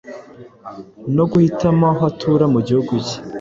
no 1.15 1.23
guhitamo 1.31 1.83
aho 1.91 2.03
atura 2.11 2.45
mu 2.53 2.59
gihugu 2.67 2.93
ke, 3.05 3.15